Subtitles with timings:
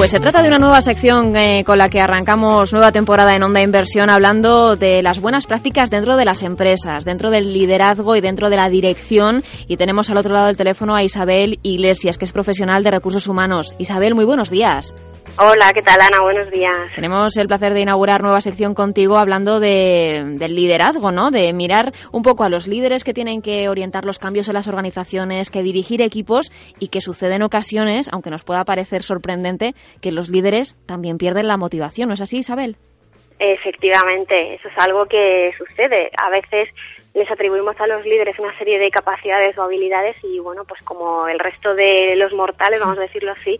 [0.00, 3.42] Pues se trata de una nueva sección eh, con la que arrancamos nueva temporada en
[3.42, 8.22] Onda Inversión hablando de las buenas prácticas dentro de las empresas, dentro del liderazgo y
[8.22, 9.44] dentro de la dirección.
[9.68, 13.28] Y tenemos al otro lado del teléfono a Isabel Iglesias, que es profesional de recursos
[13.28, 13.74] humanos.
[13.78, 14.94] Isabel, muy buenos días.
[15.38, 16.20] Hola, ¿qué tal Ana?
[16.22, 16.92] Buenos días.
[16.94, 21.30] Tenemos el placer de inaugurar nueva sección contigo hablando de, del liderazgo, ¿no?
[21.30, 24.66] De mirar un poco a los líderes que tienen que orientar los cambios en las
[24.66, 30.12] organizaciones, que dirigir equipos y que sucede en ocasiones, aunque nos pueda parecer sorprendente, que
[30.12, 32.08] los líderes también pierden la motivación.
[32.08, 32.76] ¿No es así, Isabel?
[33.38, 36.10] Efectivamente, eso es algo que sucede.
[36.22, 36.68] A veces
[37.14, 41.26] les atribuimos a los líderes una serie de capacidades o habilidades y bueno, pues como
[41.26, 43.58] el resto de los mortales, vamos a decirlo así,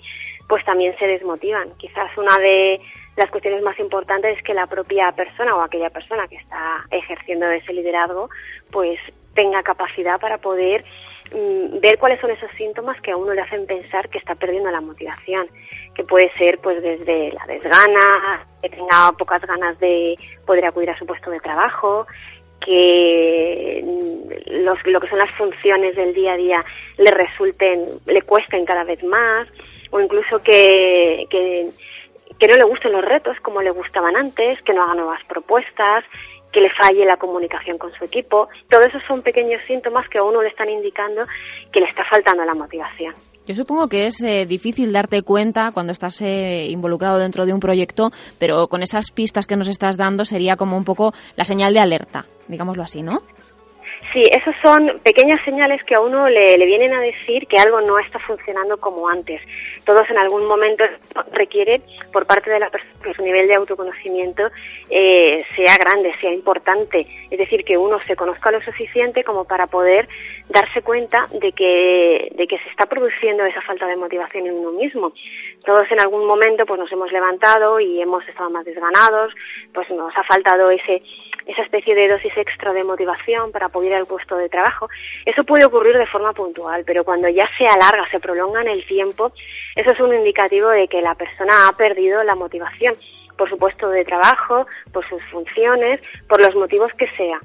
[0.48, 1.70] pues también se desmotivan.
[1.78, 2.80] Quizás una de
[3.16, 7.50] las cuestiones más importantes es que la propia persona o aquella persona que está ejerciendo
[7.50, 8.30] ese liderazgo
[8.70, 8.98] pues
[9.34, 10.84] tenga capacidad para poder
[11.33, 14.70] mm, ver cuáles son esos síntomas que a uno le hacen pensar que está perdiendo
[14.70, 15.48] la motivación,
[16.00, 20.98] que puede ser pues desde la desgana, que tenga pocas ganas de poder acudir a
[20.98, 22.06] su puesto de trabajo,
[22.58, 26.64] que mm, los, lo que son las funciones del día a día
[26.96, 29.46] le resulten, le cuesten cada vez más,
[29.90, 31.68] o incluso que, que,
[32.48, 36.02] no le gusten los retos como le gustaban antes, que no haga nuevas propuestas,
[36.50, 38.48] que le falle la comunicación con su equipo.
[38.70, 41.26] Todo eso son pequeños síntomas que a uno le están indicando
[41.70, 43.14] que le está faltando la motivación.
[43.50, 47.58] Yo supongo que es eh, difícil darte cuenta cuando estás eh, involucrado dentro de un
[47.58, 51.74] proyecto, pero con esas pistas que nos estás dando sería como un poco la señal
[51.74, 53.22] de alerta, digámoslo así, ¿no?
[54.12, 57.80] Sí, esos son pequeñas señales que a uno le, le, vienen a decir que algo
[57.80, 59.42] no está funcionando como antes.
[59.90, 60.84] Todos en algún momento
[61.33, 64.48] requiere por parte de la persona que su nivel de autoconocimiento
[64.89, 67.08] eh, sea grande, sea importante.
[67.28, 70.08] Es decir, que uno se conozca lo suficiente como para poder
[70.48, 74.70] darse cuenta de que, de que se está produciendo esa falta de motivación en uno
[74.70, 75.12] mismo.
[75.64, 79.34] Todos en algún momento pues nos hemos levantado y hemos estado más desganados,
[79.74, 81.02] pues nos ha faltado ese
[81.46, 84.89] esa especie de dosis extra de motivación para poder ir al puesto de trabajo.
[85.24, 88.86] Eso puede ocurrir de forma puntual, pero cuando ya se alarga, se prolonga en el
[88.86, 89.33] tiempo,
[89.77, 92.95] eso es un indicativo de que la persona ha perdido la motivación
[93.36, 97.41] por su puesto de trabajo, por sus funciones, por los motivos que sea.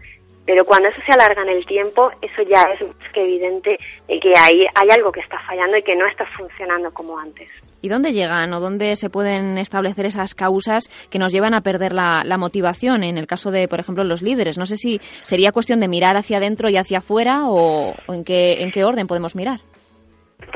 [0.45, 4.33] Pero cuando eso se alarga en el tiempo, eso ya es más que evidente que
[4.37, 7.49] hay, hay algo que está fallando y que no está funcionando como antes.
[7.81, 11.93] ¿Y dónde llegan o dónde se pueden establecer esas causas que nos llevan a perder
[11.93, 13.03] la, la, motivación?
[13.03, 14.57] En el caso de, por ejemplo, los líderes.
[14.57, 18.23] No sé si sería cuestión de mirar hacia adentro y hacia afuera o, o en,
[18.23, 19.59] qué, en qué orden podemos mirar.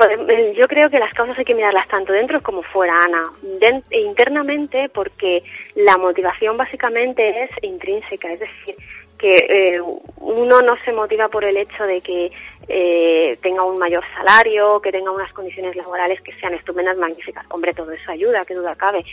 [0.00, 3.30] Pues, yo creo que las causas hay que mirarlas tanto dentro como fuera, Ana.
[3.42, 5.42] De, internamente, porque
[5.74, 8.76] la motivación básicamente es intrínseca, es decir,
[9.18, 9.80] que eh,
[10.16, 12.32] uno no se motiva por el hecho de que
[12.66, 17.44] eh, tenga un mayor salario, que tenga unas condiciones laborales que sean estupendas, magníficas.
[17.50, 19.04] Hombre, todo eso ayuda, que duda cabe.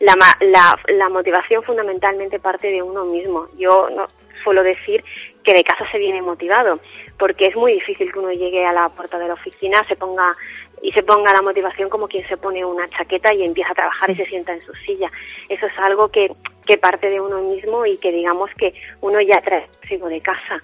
[0.00, 3.46] La, la, la motivación fundamentalmente parte de uno mismo.
[3.56, 4.08] Yo no,
[4.42, 5.04] suelo decir
[5.44, 6.80] que de casa se viene motivado,
[7.18, 10.34] porque es muy difícil que uno llegue a la puerta de la oficina, se ponga
[10.82, 14.10] y se ponga la motivación como quien se pone una chaqueta y empieza a trabajar
[14.10, 15.10] y se sienta en su silla.
[15.48, 16.32] Eso es algo que,
[16.66, 20.60] que parte de uno mismo y que digamos que uno ya trae consigo de casa.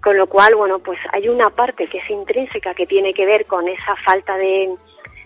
[0.00, 3.44] Con lo cual, bueno, pues hay una parte que es intrínseca que tiene que ver
[3.46, 4.70] con esa falta de,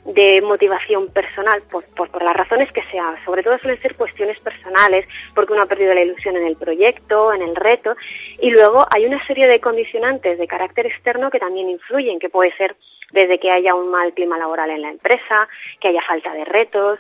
[0.05, 3.17] de motivación personal, por, por, por, las razones que sea.
[3.25, 7.33] Sobre todo suelen ser cuestiones personales, porque uno ha perdido la ilusión en el proyecto,
[7.33, 7.97] en el reto.
[8.41, 12.57] Y luego hay una serie de condicionantes de carácter externo que también influyen, que puede
[12.57, 12.77] ser
[13.13, 15.49] desde que haya un mal clima laboral en la empresa,
[15.81, 16.99] que haya falta de retos,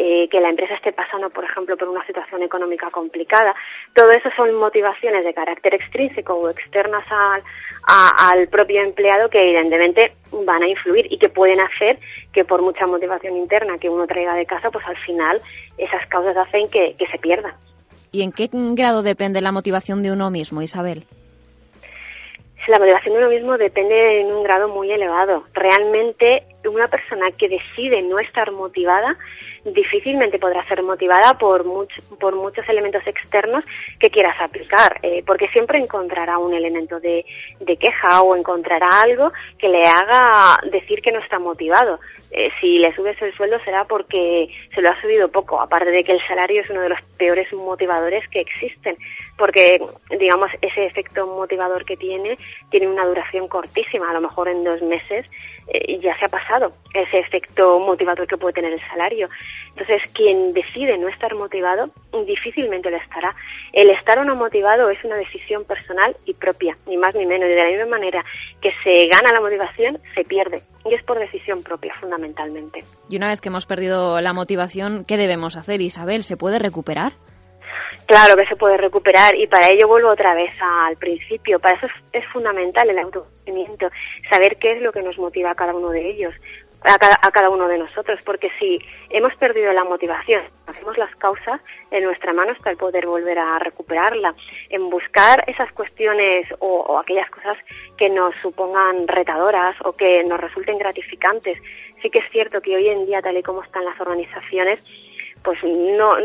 [0.00, 3.52] eh, que la empresa esté pasando, por ejemplo, por una situación económica complicada.
[3.94, 7.42] Todo eso son motivaciones de carácter extrínseco o externas al,
[7.88, 10.12] a, al propio empleado que evidentemente
[10.44, 11.98] van a influir y que pueden hacer
[12.32, 15.40] que por mucha motivación interna que uno traiga de casa, pues al final
[15.78, 17.54] esas causas hacen que, que se pierdan.
[18.12, 21.06] ¿Y en qué grado depende la motivación de uno mismo, Isabel?
[22.68, 25.44] la motivación de uno mismo depende en un grado muy elevado.
[25.54, 29.16] Realmente una persona que decide no estar motivada
[29.64, 31.64] difícilmente podrá ser motivada por,
[32.18, 33.64] por muchos elementos externos
[34.00, 37.24] que quieras aplicar, eh, porque siempre encontrará un elemento de,
[37.60, 42.00] de, queja o encontrará algo que le haga decir que no está motivado.
[42.30, 46.04] Eh, si le subes el sueldo será porque se lo ha subido poco, aparte de
[46.04, 48.96] que el salario es uno de los peores motivadores que existen,
[49.36, 49.80] porque
[50.18, 52.36] digamos ese efecto motivador que tiene
[52.70, 55.26] tiene una duración cortísima, a lo mejor en dos meses
[55.68, 59.28] eh, ya se ha pasado ese efecto motivador que puede tener el salario.
[59.70, 61.90] Entonces, quien decide no estar motivado,
[62.26, 63.34] difícilmente lo estará.
[63.72, 67.48] El estar o no motivado es una decisión personal y propia, ni más ni menos.
[67.48, 68.24] Y de la misma manera
[68.60, 70.62] que se gana la motivación, se pierde.
[70.84, 72.82] Y es por decisión propia, fundamentalmente.
[73.10, 76.22] Y una vez que hemos perdido la motivación, ¿qué debemos hacer, Isabel?
[76.22, 77.12] ¿Se puede recuperar?
[78.08, 81.60] Claro que se puede recuperar y para ello vuelvo otra vez al principio.
[81.60, 83.90] Para eso es, fundamental el autoconocimiento,
[84.30, 86.34] saber qué es lo que nos motiva a cada uno de ellos,
[86.84, 86.96] a
[87.30, 91.60] cada, uno de nosotros, porque si hemos perdido la motivación, hacemos las causas,
[91.90, 94.34] en nuestra mano está el poder volver a recuperarla,
[94.70, 97.58] en buscar esas cuestiones o, o aquellas cosas
[97.98, 101.58] que nos supongan retadoras o que nos resulten gratificantes.
[102.00, 104.82] Sí que es cierto que hoy en día, tal y como están las organizaciones,
[105.42, 106.16] pues no,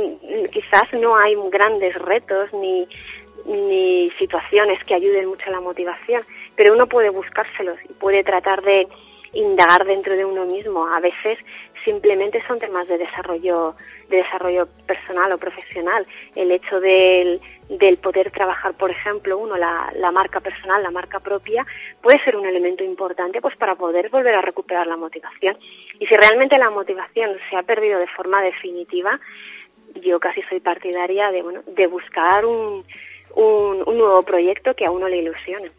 [0.52, 2.88] quizás no hay grandes retos ni,
[3.46, 6.22] ni situaciones que ayuden mucho a la motivación,
[6.56, 8.88] pero uno puede buscárselos y puede tratar de
[9.34, 10.88] indagar dentro de uno mismo.
[10.88, 11.38] A veces
[11.84, 13.76] simplemente son temas de desarrollo,
[14.10, 16.06] de desarrollo personal o profesional.
[16.36, 21.20] El hecho del, del poder trabajar, por ejemplo, uno, la, la, marca personal, la marca
[21.20, 21.66] propia,
[22.02, 25.58] puede ser un elemento importante pues para poder volver a recuperar la motivación.
[26.00, 29.20] Y si realmente la motivación se ha perdido de forma definitiva,
[30.02, 32.84] yo casi soy partidaria de, bueno, de buscar un,
[33.36, 35.72] un, un nuevo proyecto que a uno le ilusione.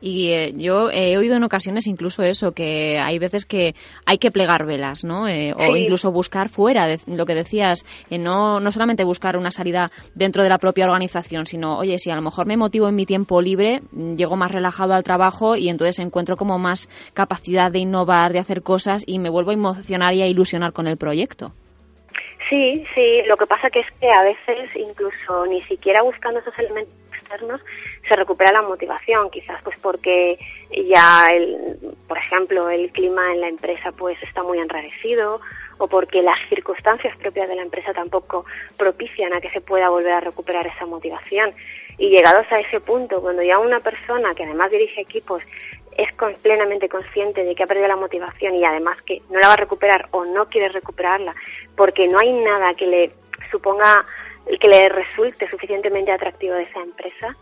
[0.00, 4.30] Y eh, yo he oído en ocasiones incluso eso, que hay veces que hay que
[4.30, 5.26] plegar velas, ¿no?
[5.26, 9.50] Eh, o incluso buscar fuera, de, lo que decías, eh, no, no solamente buscar una
[9.50, 12.94] salida dentro de la propia organización, sino, oye, si a lo mejor me motivo en
[12.94, 17.70] mi tiempo libre, mm, llego más relajado al trabajo y entonces encuentro como más capacidad
[17.72, 20.98] de innovar, de hacer cosas y me vuelvo a emocionar y a ilusionar con el
[20.98, 21.52] proyecto.
[22.48, 26.56] Sí, sí, lo que pasa que es que a veces incluso ni siquiera buscando esos
[26.58, 26.94] elementos
[28.08, 30.38] se recupera la motivación, quizás pues porque
[30.70, 31.76] ya, el,
[32.06, 35.40] por ejemplo, el clima en la empresa pues está muy enrarecido
[35.78, 38.46] o porque las circunstancias propias de la empresa tampoco
[38.76, 41.52] propician a que se pueda volver a recuperar esa motivación.
[41.98, 45.42] Y llegados a ese punto, cuando ya una persona que además dirige equipos
[45.96, 46.08] es
[46.42, 49.58] plenamente consciente de que ha perdido la motivación y además que no la va a
[49.58, 51.34] recuperar o no quiere recuperarla
[51.74, 53.10] porque no hay nada que le
[53.50, 54.04] suponga
[54.60, 57.36] que le resulte suficientemente atractivo de esa empresa,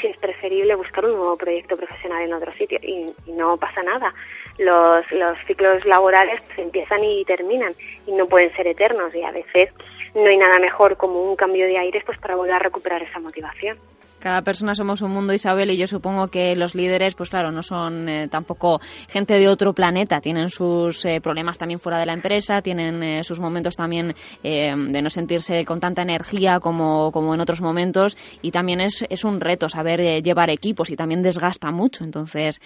[0.00, 4.14] si es preferible buscar un nuevo proyecto profesional en otro sitio y, no pasa nada.
[4.58, 7.72] Los, los ciclos laborales pues, empiezan y terminan
[8.06, 9.70] y no pueden ser eternos y a veces
[10.14, 13.20] no hay nada mejor como un cambio de aires pues para volver a recuperar esa
[13.20, 13.78] motivación.
[14.20, 17.62] Cada persona somos un mundo, Isabel, y yo supongo que los líderes, pues claro, no
[17.62, 18.78] son eh, tampoco
[19.08, 20.20] gente de otro planeta.
[20.20, 25.02] Tienen sus eh, problemas también fuera de la empresa, tienen eh, sus momentos también de
[25.02, 28.16] no sentirse con tanta energía como, como en otros momentos.
[28.42, 32.04] Y también es, es un reto saber llevar equipos y también desgasta mucho.
[32.04, 32.60] Entonces,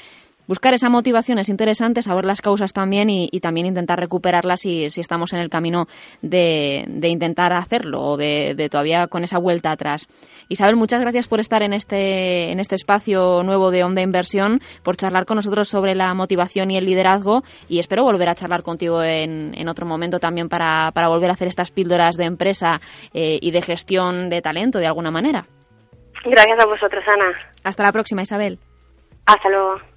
[0.46, 5.00] buscar esa motivación es interesante, saber las causas también y, también intentar recuperarlas si, si,
[5.00, 5.87] estamos en el camino
[6.23, 10.06] de, intentar hacerlo o de, todavía con esa vuelta atrás.
[10.49, 14.96] Isabel, muchas gracias por estar en este, en este espacio nuevo de Onda Inversión, por
[14.96, 19.02] charlar con nosotros sobre la motivación y el liderazgo y espero volver a charlar contigo
[19.02, 22.80] en, en otro momento también para, para, volver a hacer estas píldoras de empresa
[23.12, 25.47] eh, y de gestión de talento de alguna manera.
[26.25, 27.33] Gracias a vosotros, Ana.
[27.64, 28.59] Hasta la próxima, Isabel.
[29.26, 29.94] Hasta luego.